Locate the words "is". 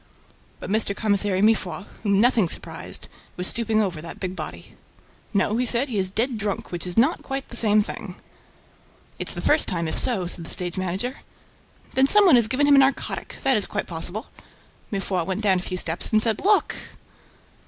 5.99-6.09, 6.87-6.97, 13.57-13.67